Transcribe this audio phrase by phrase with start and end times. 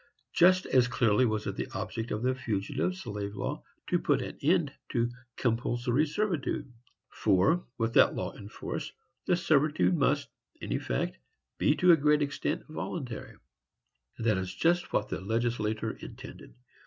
[0.33, 4.35] Just as clearly was it the object of the fugitive slave law to put an
[4.41, 6.73] end to compulsory servitude;
[7.11, 8.91] for, with that law in force,
[9.27, 10.27] the servitude must,
[10.59, 11.19] in effect,
[11.59, 16.55] be, to a great extent, voluntary,—and that is just what the legislator intended.